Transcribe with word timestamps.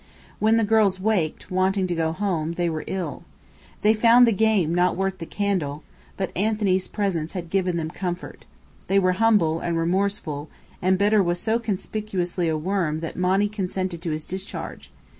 When 0.39 0.57
the 0.57 0.63
girls 0.63 0.99
waked, 0.99 1.51
wanting 1.51 1.85
to 1.85 1.93
go 1.93 2.11
home, 2.11 2.53
they 2.53 2.71
were 2.71 2.83
ill. 2.87 3.21
They 3.81 3.93
found 3.93 4.25
the 4.25 4.31
game 4.31 4.73
not 4.73 4.95
worth 4.97 5.19
the 5.19 5.27
candle 5.27 5.83
but 6.17 6.35
Anthony's 6.35 6.87
presence 6.87 7.33
had 7.33 7.51
given 7.51 7.77
them 7.77 7.91
comfort. 7.91 8.45
They 8.87 8.97
were 8.97 9.11
humble, 9.21 9.59
and 9.59 9.77
remorseful; 9.77 10.49
and 10.81 10.97
Bedr 10.97 11.21
was 11.21 11.39
so 11.39 11.59
conspicuously 11.59 12.49
a 12.49 12.57
worm 12.57 13.01
that 13.01 13.15
Monny 13.15 13.47
consented 13.47 14.01
to 14.01 14.09
his 14.09 14.25
discharge. 14.25 14.91